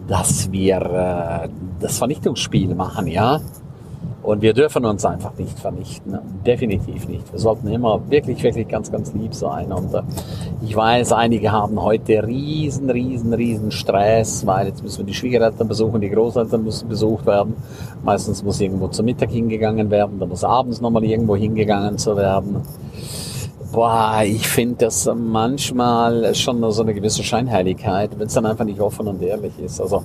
dass 0.07 0.51
wir 0.51 0.77
äh, 0.77 1.49
das 1.79 1.97
Vernichtungsspiel 1.97 2.73
machen, 2.73 3.07
ja. 3.07 3.41
Und 4.23 4.41
wir 4.41 4.53
dürfen 4.53 4.83
uns 4.83 5.05
einfach 5.05 5.37
nicht 5.37 5.57
vernichten. 5.57 6.17
Definitiv 6.45 7.07
nicht. 7.07 7.31
Wir 7.31 7.39
sollten 7.39 7.67
immer 7.67 8.01
wirklich, 8.09 8.43
wirklich 8.43 8.67
ganz, 8.67 8.91
ganz 8.91 9.13
lieb 9.13 9.33
sein. 9.33 9.71
Und 9.71 9.93
äh, 9.93 10.01
ich 10.61 10.75
weiß, 10.75 11.13
einige 11.13 11.51
haben 11.51 11.81
heute 11.81 12.25
riesen, 12.27 12.89
riesen, 12.89 13.33
riesen 13.33 13.71
Stress, 13.71 14.45
weil 14.45 14.67
jetzt 14.67 14.83
müssen 14.83 14.99
wir 14.99 15.05
die 15.05 15.13
Schwiegereltern 15.13 15.67
besuchen, 15.67 16.01
die 16.01 16.09
Großeltern 16.09 16.63
müssen 16.63 16.89
besucht 16.89 17.25
werden. 17.25 17.55
Meistens 18.03 18.43
muss 18.43 18.59
irgendwo 18.59 18.87
zum 18.87 19.05
Mittag 19.05 19.29
hingegangen 19.29 19.89
werden, 19.89 20.19
dann 20.19 20.29
muss 20.29 20.43
abends 20.43 20.81
nochmal 20.81 21.03
irgendwo 21.05 21.35
hingegangen 21.35 21.97
zu 21.97 22.17
werden. 22.17 22.63
Boah, 23.77 24.23
ich 24.25 24.47
finde 24.47 24.85
das 24.85 25.07
manchmal 25.15 26.33
schon 26.33 26.71
so 26.71 26.81
eine 26.81 26.95
gewisse 26.95 27.21
Scheinheiligkeit, 27.21 28.09
wenn 28.17 28.25
es 28.25 28.33
dann 28.33 28.47
einfach 28.47 28.65
nicht 28.65 28.81
offen 28.81 29.07
und 29.07 29.21
ehrlich 29.21 29.53
ist. 29.59 29.79
Also 29.79 30.03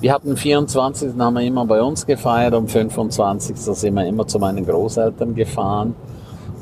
wir 0.00 0.14
hatten 0.14 0.34
24. 0.34 1.10
haben 1.18 1.34
wir 1.34 1.42
immer 1.42 1.66
bei 1.66 1.82
uns 1.82 2.06
gefeiert, 2.06 2.54
um 2.54 2.68
25. 2.68 3.54
sind 3.54 3.94
wir 3.96 4.06
immer 4.06 4.26
zu 4.26 4.38
meinen 4.38 4.64
Großeltern 4.64 5.34
gefahren. 5.34 5.94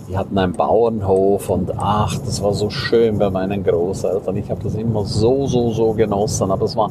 Die 0.08 0.18
hatten 0.18 0.36
einen 0.36 0.54
Bauernhof 0.54 1.50
und 1.50 1.70
ach, 1.76 2.18
das 2.18 2.42
war 2.42 2.52
so 2.52 2.68
schön 2.68 3.16
bei 3.16 3.30
meinen 3.30 3.62
Großeltern. 3.62 4.36
Ich 4.36 4.50
habe 4.50 4.60
das 4.64 4.74
immer 4.74 5.04
so, 5.04 5.46
so, 5.46 5.70
so 5.70 5.92
genossen, 5.92 6.50
aber 6.50 6.64
es 6.64 6.74
war, 6.74 6.90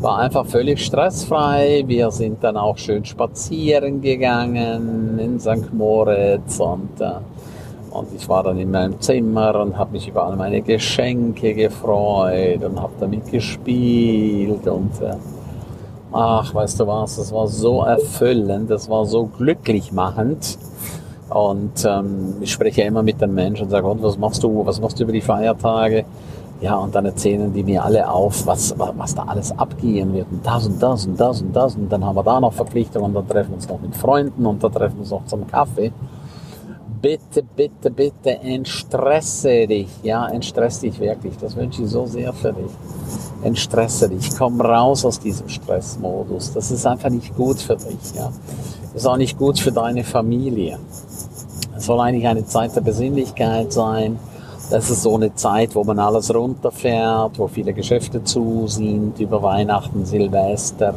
war 0.00 0.16
einfach 0.16 0.46
völlig 0.46 0.82
stressfrei. 0.82 1.84
Wir 1.86 2.10
sind 2.10 2.42
dann 2.42 2.56
auch 2.56 2.78
schön 2.78 3.04
spazieren 3.04 4.00
gegangen 4.00 5.18
in 5.18 5.38
St. 5.38 5.74
Moritz 5.74 6.58
und 6.58 7.02
äh, 7.02 7.16
und 7.94 8.08
ich 8.12 8.28
war 8.28 8.42
dann 8.42 8.58
in 8.58 8.72
meinem 8.72 9.00
Zimmer 9.00 9.60
und 9.60 9.78
habe 9.78 9.92
mich 9.92 10.08
über 10.08 10.26
all 10.26 10.34
meine 10.36 10.60
Geschenke 10.62 11.54
gefreut 11.54 12.62
und 12.64 12.80
habe 12.80 12.92
damit 12.98 13.30
gespielt. 13.30 14.66
Und 14.66 15.00
äh, 15.00 15.14
ach, 16.12 16.52
weißt 16.52 16.80
du 16.80 16.86
was, 16.88 17.16
das 17.16 17.32
war 17.32 17.46
so 17.46 17.82
erfüllend, 17.82 18.68
das 18.68 18.88
war 18.88 19.06
so 19.06 19.26
glücklich 19.26 19.92
machend. 19.92 20.58
Und 21.30 21.84
ähm, 21.84 22.34
ich 22.40 22.52
spreche 22.52 22.82
immer 22.82 23.04
mit 23.04 23.20
den 23.20 23.32
Menschen 23.32 23.64
und 23.64 23.70
sage, 23.70 23.86
und 23.86 24.02
was 24.02 24.18
machst 24.18 24.42
du, 24.42 24.66
was 24.66 24.80
machst 24.80 24.98
du 24.98 25.04
über 25.04 25.12
die 25.12 25.20
Feiertage? 25.20 26.04
Ja, 26.60 26.76
und 26.76 26.94
dann 26.94 27.04
erzählen 27.04 27.52
die 27.52 27.62
mir 27.62 27.84
alle 27.84 28.10
auf, 28.10 28.44
was, 28.46 28.74
was 28.76 29.14
da 29.14 29.22
alles 29.22 29.56
abgehen 29.56 30.14
wird. 30.14 30.26
Und 30.32 30.44
das 30.44 30.66
und 30.66 30.82
das 30.82 31.06
und 31.06 31.20
das 31.20 31.42
und 31.42 31.54
das. 31.54 31.76
Und 31.76 31.92
dann 31.92 32.04
haben 32.04 32.16
wir 32.16 32.24
da 32.24 32.40
noch 32.40 32.52
Verpflichtungen 32.52 33.06
und 33.06 33.14
dann 33.14 33.28
treffen 33.28 33.50
wir 33.50 33.56
uns 33.56 33.68
noch 33.68 33.80
mit 33.80 33.94
Freunden 33.94 34.46
und 34.46 34.62
dann 34.64 34.72
treffen 34.72 34.96
wir 34.96 35.00
uns 35.02 35.10
noch 35.10 35.26
zum 35.26 35.46
Kaffee 35.46 35.92
bitte, 37.04 37.42
bitte, 37.42 37.90
bitte 37.90 38.30
entstresse 38.30 39.66
dich. 39.66 39.88
Ja, 40.02 40.26
entstresse 40.26 40.82
dich 40.82 40.98
wirklich. 40.98 41.36
Das 41.36 41.54
wünsche 41.54 41.82
ich 41.82 41.90
so 41.90 42.06
sehr 42.06 42.32
für 42.32 42.54
dich. 42.54 42.70
Entstresse 43.42 44.08
dich. 44.08 44.30
Komm 44.38 44.58
raus 44.58 45.04
aus 45.04 45.20
diesem 45.20 45.50
Stressmodus. 45.50 46.54
Das 46.54 46.70
ist 46.70 46.86
einfach 46.86 47.10
nicht 47.10 47.36
gut 47.36 47.60
für 47.60 47.76
dich. 47.76 48.14
Ja, 48.16 48.32
das 48.94 49.02
ist 49.02 49.06
auch 49.06 49.18
nicht 49.18 49.36
gut 49.36 49.58
für 49.58 49.70
deine 49.70 50.02
Familie. 50.02 50.78
Es 51.76 51.84
soll 51.84 52.00
eigentlich 52.00 52.26
eine 52.26 52.46
Zeit 52.46 52.74
der 52.74 52.80
Besinnlichkeit 52.80 53.70
sein. 53.70 54.18
Das 54.70 54.88
ist 54.88 55.02
so 55.02 55.14
eine 55.16 55.34
Zeit, 55.34 55.74
wo 55.74 55.84
man 55.84 55.98
alles 55.98 56.34
runterfährt, 56.34 57.38
wo 57.38 57.48
viele 57.48 57.74
Geschäfte 57.74 58.24
zu 58.24 58.66
sind 58.66 59.20
über 59.20 59.42
Weihnachten, 59.42 60.06
Silvester. 60.06 60.94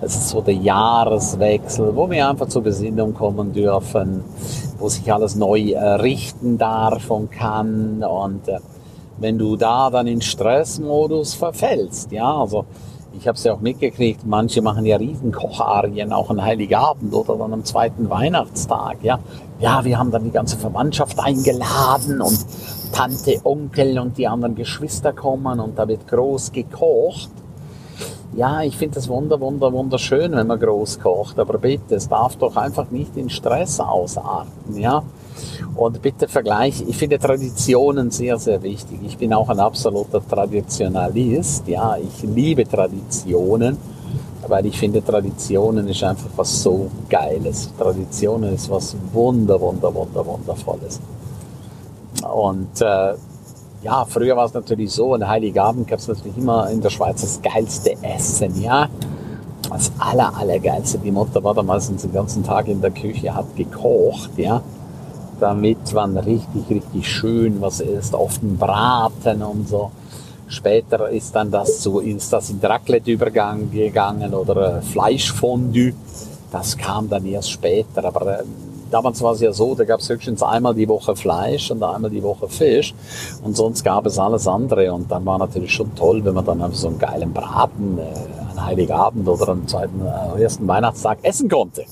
Es 0.00 0.16
ist 0.16 0.30
so 0.30 0.40
der 0.40 0.54
Jahreswechsel, 0.54 1.94
wo 1.94 2.10
wir 2.10 2.28
einfach 2.28 2.48
zur 2.48 2.62
Besinnung 2.62 3.14
kommen 3.14 3.52
dürfen 3.52 4.24
wo 4.78 4.88
sich 4.88 5.12
alles 5.12 5.34
neu 5.34 5.72
äh, 5.72 5.94
richten 5.94 6.58
darf 6.58 7.10
und 7.10 7.30
kann. 7.30 8.02
Und 8.02 8.48
äh, 8.48 8.58
wenn 9.18 9.38
du 9.38 9.56
da 9.56 9.90
dann 9.90 10.06
in 10.06 10.20
Stressmodus 10.20 11.34
verfällst, 11.34 12.12
ja, 12.12 12.40
also 12.40 12.64
ich 13.18 13.26
habe 13.26 13.36
es 13.36 13.44
ja 13.44 13.54
auch 13.54 13.60
mitgekriegt, 13.60 14.26
manche 14.26 14.60
machen 14.60 14.84
ja 14.84 14.96
Riesenkocharien 14.96 16.12
auch 16.12 16.28
an 16.30 16.42
Heiligabend 16.42 17.14
oder 17.14 17.36
dann 17.36 17.52
am 17.52 17.64
zweiten 17.64 18.10
Weihnachtstag, 18.10 18.98
ja. 19.02 19.18
Ja, 19.58 19.82
wir 19.84 19.98
haben 19.98 20.10
dann 20.10 20.24
die 20.24 20.30
ganze 20.30 20.58
Verwandtschaft 20.58 21.18
eingeladen 21.18 22.20
und 22.20 22.44
Tante, 22.92 23.40
Onkel 23.44 23.98
und 23.98 24.18
die 24.18 24.28
anderen 24.28 24.54
Geschwister 24.54 25.14
kommen 25.14 25.60
und 25.60 25.78
da 25.78 25.88
wird 25.88 26.06
groß 26.06 26.52
gekocht. 26.52 27.30
Ja, 28.34 28.62
ich 28.62 28.76
finde 28.76 28.96
das 28.96 29.08
wunder, 29.08 29.40
wunder, 29.40 29.72
wunderschön, 29.72 30.32
wenn 30.32 30.46
man 30.46 30.60
groß 30.60 31.00
kocht, 31.00 31.38
aber 31.38 31.58
bitte, 31.58 31.94
es 31.94 32.08
darf 32.08 32.36
doch 32.36 32.56
einfach 32.56 32.90
nicht 32.90 33.16
in 33.16 33.30
Stress 33.30 33.80
ausarten, 33.80 34.78
ja. 34.78 35.02
Und 35.74 36.02
bitte 36.02 36.28
vergleich, 36.28 36.82
ich 36.86 36.96
finde 36.96 37.18
Traditionen 37.18 38.10
sehr, 38.10 38.38
sehr 38.38 38.62
wichtig. 38.62 39.00
Ich 39.06 39.18
bin 39.18 39.32
auch 39.32 39.48
ein 39.48 39.60
absoluter 39.60 40.26
Traditionalist, 40.26 41.68
ja, 41.68 41.96
ich 41.96 42.22
liebe 42.22 42.66
Traditionen, 42.66 43.76
weil 44.48 44.66
ich 44.66 44.78
finde, 44.78 45.02
Traditionen 45.04 45.88
ist 45.88 46.02
einfach 46.02 46.30
was 46.36 46.62
so 46.62 46.90
Geiles. 47.08 47.70
Traditionen 47.78 48.54
ist 48.54 48.70
was 48.70 48.96
wunder, 49.12 49.60
wunder, 49.60 49.92
wunder, 49.94 50.24
wundervolles. 50.24 51.00
Und 52.32 52.80
äh, 52.80 53.14
ja, 53.86 54.04
früher 54.04 54.36
war 54.36 54.46
es 54.46 54.52
natürlich 54.52 54.90
so, 54.90 55.14
an 55.14 55.28
Heiligabend 55.28 55.86
gab 55.86 56.00
es 56.00 56.08
natürlich 56.08 56.36
immer 56.36 56.68
in 56.70 56.80
der 56.80 56.90
Schweiz 56.90 57.20
das 57.20 57.40
geilste 57.40 57.94
Essen, 58.02 58.60
ja. 58.60 58.88
Das 59.70 59.92
aller, 59.98 60.36
allergeilste. 60.36 60.98
Die 60.98 61.12
Mutter 61.12 61.42
war 61.44 61.54
damals 61.54 61.86
den 61.88 62.12
ganzen 62.12 62.42
Tag 62.42 62.66
in 62.66 62.80
der 62.80 62.90
Küche, 62.90 63.32
hat 63.32 63.54
gekocht, 63.54 64.30
ja. 64.38 64.60
Damit 65.38 65.92
man 65.94 66.16
richtig, 66.16 66.68
richtig 66.68 67.08
schön 67.08 67.60
was 67.60 67.78
isst, 67.78 68.12
oft 68.14 68.42
ein 68.42 68.56
Braten 68.56 69.42
und 69.42 69.68
so. 69.68 69.92
Später 70.48 71.08
ist 71.08 71.34
dann 71.36 71.52
das 71.52 71.80
so, 71.80 72.00
ist 72.00 72.32
das 72.32 72.50
in 72.50 72.58
Raclette 72.60 73.12
übergang 73.12 73.70
gegangen 73.70 74.34
oder 74.34 74.82
Fleischfondue. 74.82 75.92
Das 76.50 76.76
kam 76.76 77.08
dann 77.08 77.24
erst 77.24 77.52
später, 77.52 78.04
aber 78.04 78.40
ähm, 78.40 78.75
damals 78.90 79.22
war 79.22 79.32
es 79.32 79.40
ja 79.40 79.52
so, 79.52 79.74
da 79.74 79.84
gab 79.84 80.00
es 80.00 80.08
höchstens 80.08 80.42
einmal 80.42 80.74
die 80.74 80.88
Woche 80.88 81.16
Fleisch 81.16 81.70
und 81.70 81.82
einmal 81.82 82.10
die 82.10 82.22
Woche 82.22 82.48
Fisch 82.48 82.94
und 83.42 83.56
sonst 83.56 83.84
gab 83.84 84.06
es 84.06 84.18
alles 84.18 84.46
andere 84.46 84.92
und 84.92 85.10
dann 85.10 85.24
war 85.24 85.38
natürlich 85.38 85.72
schon 85.72 85.94
toll, 85.94 86.24
wenn 86.24 86.34
man 86.34 86.44
dann 86.44 86.62
einfach 86.62 86.76
so 86.76 86.88
einen 86.88 86.98
geilen 86.98 87.32
Braten 87.32 87.98
äh, 87.98 88.02
an 88.50 88.66
Heiligabend 88.66 89.28
oder 89.28 89.48
am 89.48 89.66
zweiten, 89.66 90.00
äh, 90.04 90.42
ersten 90.42 90.66
Weihnachtstag 90.66 91.18
essen 91.22 91.48
konnte. 91.48 91.84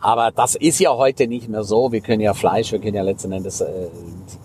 Aber 0.00 0.30
das 0.30 0.54
ist 0.54 0.78
ja 0.80 0.96
heute 0.96 1.26
nicht 1.26 1.48
mehr 1.48 1.62
so. 1.62 1.92
Wir 1.92 2.00
können 2.00 2.22
ja 2.22 2.32
Fleisch, 2.32 2.72
wir 2.72 2.78
können 2.78 2.96
ja 2.96 3.02
letzten 3.02 3.32
Endes 3.32 3.60
äh, 3.60 3.88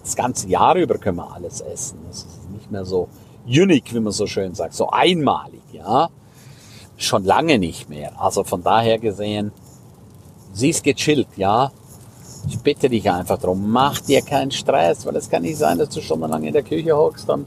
das 0.03 0.15
ganze 0.15 0.49
Jahr 0.49 0.75
über 0.75 0.97
können 0.97 1.17
wir 1.17 1.33
alles 1.33 1.61
essen. 1.61 1.99
Das 2.09 2.19
ist 2.19 2.49
nicht 2.51 2.71
mehr 2.71 2.83
so 2.83 3.07
unique, 3.47 3.93
wie 3.93 3.99
man 3.99 4.11
so 4.11 4.27
schön 4.27 4.53
sagt, 4.53 4.73
so 4.73 4.89
einmalig, 4.89 5.61
ja. 5.71 6.09
schon 6.97 7.23
lange 7.23 7.57
nicht 7.57 7.89
mehr. 7.89 8.11
Also 8.19 8.43
von 8.43 8.63
daher 8.63 8.99
gesehen, 8.99 9.51
sie 10.55 10.69
ist 10.69 10.83
gechillt, 10.83 11.27
ja. 11.35 11.71
Ich 12.47 12.59
bitte 12.59 12.89
dich 12.89 13.09
einfach 13.09 13.39
drum, 13.39 13.71
mach 13.71 13.99
dir 14.01 14.21
keinen 14.21 14.51
Stress, 14.51 15.05
weil 15.05 15.15
es 15.15 15.29
kann 15.29 15.41
nicht 15.41 15.57
sein, 15.57 15.77
dass 15.77 15.89
du 15.89 16.01
schon 16.01 16.19
mal 16.19 16.29
lange 16.29 16.47
in 16.47 16.53
der 16.53 16.63
Küche 16.63 16.95
hockst 16.95 17.29
und 17.29 17.45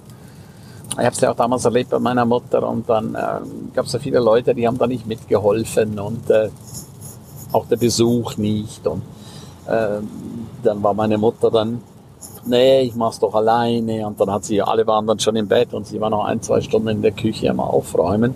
ich 0.93 1.05
habe 1.05 1.11
es 1.11 1.21
ja 1.21 1.31
auch 1.31 1.37
damals 1.37 1.65
erlebt 1.65 1.91
bei 1.91 1.99
meiner 2.01 2.25
Mutter 2.25 2.69
und 2.69 2.89
dann 2.89 3.15
äh, 3.15 3.41
gab 3.75 3.87
es 3.87 3.93
ja 3.93 4.01
viele 4.01 4.19
Leute, 4.19 4.55
die 4.55 4.67
haben 4.67 4.79
da 4.79 4.87
nicht 4.87 5.07
mitgeholfen 5.07 5.99
und 6.01 6.29
äh, 6.31 6.49
auch 7.53 7.67
der 7.67 7.77
Besuch 7.77 8.37
nicht 8.37 8.85
und 8.87 9.03
äh, 9.69 10.01
dann 10.65 10.83
war 10.83 10.95
meine 10.95 11.17
Mutter 11.17 11.51
dann, 11.51 11.81
nee, 12.45 12.81
ich 12.81 12.97
mach's 12.97 13.21
doch 13.21 13.35
alleine 13.35 14.05
und 14.07 14.21
dann 14.21 14.33
hat 14.33 14.45
sie, 14.45 14.61
alle 14.61 14.85
waren 14.87 15.07
dann 15.07 15.21
schon 15.21 15.37
im 15.37 15.47
Bett 15.47 15.73
und 15.73 15.87
sie 15.87 16.01
war 16.01 16.11
noch 16.11 16.25
ein, 16.25 16.43
zwei 16.43 16.61
Stunden 16.61 16.89
in 16.89 17.03
der 17.03 17.13
Küche 17.13 17.49
am 17.51 17.61
Aufräumen. 17.61 18.35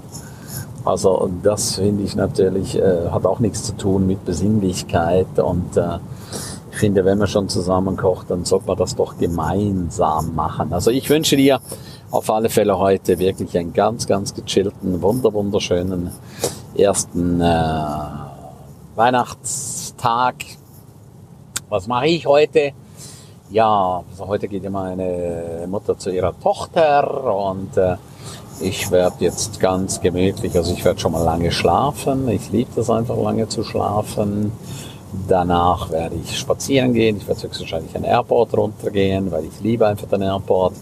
Also 0.84 1.31
das 1.43 1.76
finde 1.76 2.02
ich 2.02 2.17
natürlich, 2.17 2.76
äh, 2.76 3.08
hat 3.11 3.25
auch 3.25 3.38
nichts 3.38 3.64
zu 3.64 3.76
tun 3.76 4.06
mit 4.06 4.25
Besinnlichkeit 4.25 5.38
und 5.38 5.76
äh, 5.76 5.99
ich 6.73 6.79
finde, 6.79 7.05
wenn 7.05 7.19
man 7.19 7.29
schon 7.29 7.49
zusammen 7.49 7.96
kocht, 7.96 8.31
dann 8.31 8.44
sollte 8.44 8.67
man 8.67 8.79
das 8.79 8.96
doch 8.96 9.19
gemeinsam 9.19 10.34
machen. 10.34 10.73
Also 10.73 10.90
ich 10.90 11.08
wünsche 11.11 11.37
dir 11.37 11.61
auf 12.11 12.31
alle 12.31 12.49
Fälle 12.49 12.79
heute 12.79 13.19
wirklich 13.19 13.56
einen 13.56 13.73
ganz, 13.73 14.06
ganz 14.06 14.34
gechillten, 14.34 15.00
wunder, 15.02 15.32
wunderschönen 15.32 16.11
ersten 16.75 17.40
äh, 17.40 17.84
Weihnachtstag. 18.96 20.34
Was 21.69 21.87
mache 21.87 22.06
ich 22.06 22.26
heute? 22.26 22.73
Ja, 23.50 24.02
also 24.11 24.26
heute 24.26 24.49
geht 24.49 24.64
ja 24.64 24.70
meine 24.70 25.67
Mutter 25.69 25.96
zu 25.99 26.11
ihrer 26.11 26.38
Tochter 26.40 27.34
und 27.34 27.76
äh, 27.76 27.96
ich 28.62 28.91
werde 28.91 29.17
jetzt 29.20 29.61
ganz 29.61 30.00
gemütlich, 30.00 30.56
also 30.56 30.73
ich 30.73 30.85
werde 30.85 31.00
schon 31.00 31.12
mal 31.12 31.25
lange 31.25 31.50
schlafen. 31.50 32.29
Ich 32.29 32.50
liebe 32.50 32.70
das 32.76 32.91
einfach 32.91 33.17
lange 33.17 33.49
zu 33.49 33.64
schlafen. 33.64 34.53
Danach 35.29 35.91
werde 35.91 36.17
ich 36.17 36.38
spazieren 36.38 36.94
gehen. 36.94 37.19
Ich 37.19 37.29
werde 37.29 37.43
höchstwahrscheinlich 37.43 37.94
an 37.94 38.03
den 38.03 38.11
Airport 38.11 38.56
runtergehen, 38.56 39.31
weil 39.31 39.44
ich 39.44 39.61
liebe 39.61 39.87
einfach 39.87 40.09
den 40.09 40.23
Airport. 40.23 40.75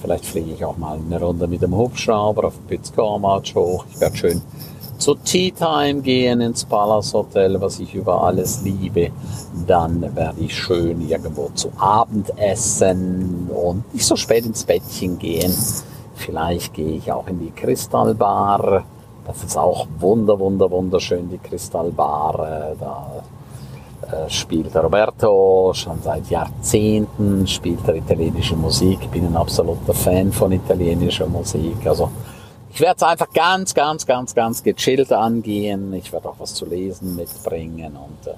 Vielleicht 0.00 0.26
fliege 0.26 0.52
ich 0.52 0.64
auch 0.64 0.76
mal 0.76 0.98
eine 1.04 1.20
Runde 1.20 1.48
mit 1.48 1.62
dem 1.62 1.76
Hubschrauber 1.76 2.44
auf 2.44 2.54
Pitzkormatsch 2.68 3.54
hoch. 3.54 3.84
Ich 3.90 4.00
werde 4.00 4.16
schön 4.16 4.42
zur 4.98 5.22
Tea 5.22 5.52
Time 5.52 6.02
gehen 6.02 6.40
ins 6.40 6.64
Palace 6.64 7.14
Hotel, 7.14 7.60
was 7.60 7.78
ich 7.78 7.94
über 7.94 8.22
alles 8.22 8.62
liebe. 8.62 9.10
Dann 9.66 10.14
werde 10.14 10.40
ich 10.40 10.56
schön 10.56 11.08
irgendwo 11.08 11.50
zu 11.54 11.70
Abend 11.78 12.32
essen 12.36 13.48
und 13.50 13.94
nicht 13.94 14.04
so 14.04 14.16
spät 14.16 14.44
ins 14.44 14.64
Bettchen 14.64 15.18
gehen. 15.18 15.54
Vielleicht 16.18 16.74
gehe 16.74 16.96
ich 16.96 17.10
auch 17.10 17.26
in 17.28 17.38
die 17.38 17.50
Kristallbar. 17.50 18.84
Das 19.26 19.44
ist 19.44 19.56
auch 19.56 19.86
wunder, 19.98 20.38
wunder, 20.38 20.70
wunderschön, 20.70 21.28
die 21.30 21.38
Kristallbar. 21.38 22.74
Da 22.78 23.22
äh, 24.10 24.30
spielt 24.30 24.74
Roberto 24.74 25.72
schon 25.74 26.00
seit 26.02 26.30
Jahrzehnten, 26.30 27.46
spielt 27.46 27.86
er 27.86 27.96
italienische 27.96 28.56
Musik. 28.56 29.00
Ich 29.02 29.08
bin 29.08 29.26
ein 29.26 29.36
absoluter 29.36 29.92
Fan 29.92 30.32
von 30.32 30.52
italienischer 30.52 31.26
Musik. 31.26 31.86
Also 31.86 32.10
ich 32.70 32.80
werde 32.80 32.96
es 32.96 33.02
einfach 33.02 33.30
ganz, 33.32 33.74
ganz, 33.74 34.06
ganz, 34.06 34.34
ganz 34.34 34.62
gechillt 34.62 35.12
angehen. 35.12 35.92
Ich 35.92 36.12
werde 36.12 36.28
auch 36.28 36.36
was 36.38 36.54
zu 36.54 36.64
lesen 36.64 37.16
mitbringen 37.16 37.96
und 37.96 38.26
äh, 38.26 38.34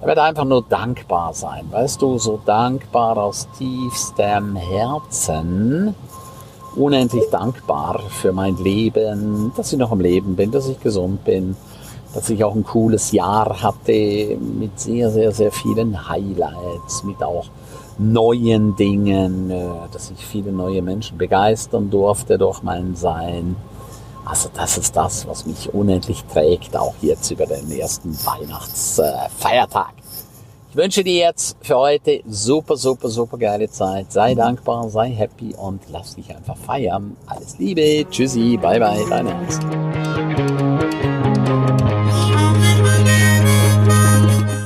ich 0.00 0.06
werde 0.06 0.22
einfach 0.22 0.44
nur 0.44 0.62
dankbar 0.62 1.32
sein. 1.32 1.66
Weißt 1.70 2.02
du, 2.02 2.18
so 2.18 2.38
dankbar 2.44 3.16
aus 3.16 3.48
tiefstem 3.56 4.56
Herzen. 4.56 5.94
Unendlich 6.76 7.24
dankbar 7.30 8.02
für 8.10 8.32
mein 8.32 8.56
Leben, 8.58 9.50
dass 9.56 9.72
ich 9.72 9.78
noch 9.78 9.92
am 9.92 10.00
Leben 10.00 10.36
bin, 10.36 10.50
dass 10.50 10.68
ich 10.68 10.78
gesund 10.78 11.24
bin, 11.24 11.56
dass 12.12 12.28
ich 12.28 12.44
auch 12.44 12.54
ein 12.54 12.64
cooles 12.64 13.12
Jahr 13.12 13.62
hatte 13.62 14.36
mit 14.38 14.78
sehr, 14.78 15.10
sehr, 15.10 15.32
sehr 15.32 15.50
vielen 15.52 16.08
Highlights, 16.08 17.02
mit 17.04 17.22
auch 17.22 17.46
neuen 17.98 18.76
Dingen, 18.76 19.50
äh, 19.50 19.68
dass 19.90 20.10
ich 20.10 20.24
viele 20.24 20.52
neue 20.52 20.82
Menschen 20.82 21.16
begeistern 21.16 21.88
durfte 21.88 22.36
durch 22.36 22.62
mein 22.62 22.94
Sein. 22.94 23.56
Also 24.26 24.50
das 24.52 24.76
ist 24.76 24.96
das, 24.96 25.26
was 25.26 25.46
mich 25.46 25.72
unendlich 25.72 26.24
trägt, 26.24 26.76
auch 26.76 26.94
jetzt 27.00 27.30
über 27.30 27.46
den 27.46 27.70
ersten 27.70 28.14
Weihnachtsfeiertag. 28.26 29.92
Wünsche 30.76 31.02
dir 31.02 31.14
jetzt 31.14 31.56
für 31.62 31.78
heute 31.78 32.20
super, 32.26 32.76
super, 32.76 33.08
super 33.08 33.38
geile 33.38 33.70
Zeit. 33.70 34.12
Sei 34.12 34.34
dankbar, 34.34 34.90
sei 34.90 35.08
happy 35.08 35.54
und 35.54 35.80
lass 35.90 36.16
dich 36.16 36.28
einfach 36.36 36.58
feiern. 36.58 37.16
Alles 37.26 37.58
Liebe, 37.58 38.04
tschüssi, 38.10 38.58
bye 38.60 38.78
bye, 38.78 39.02
dein 39.08 39.26
Ernst. 39.26 39.62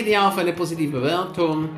Danke 0.00 0.12
dir 0.12 0.22
auch 0.22 0.36
eine 0.38 0.54
positive 0.54 0.98
Bewertung. 0.98 1.68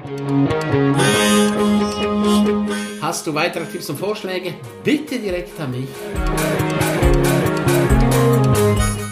Hast 3.01 3.27
du 3.27 3.35
weitere 3.35 3.65
Tipps 3.65 3.91
und 3.91 3.99
Vorschläge? 3.99 4.55
Bitte 4.85 5.19
direkt 5.19 5.59
an 5.59 5.73
mich. 5.73 5.89